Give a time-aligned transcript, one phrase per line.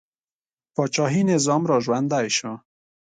[0.75, 2.53] پاچاهي نظام را ژوندی شو.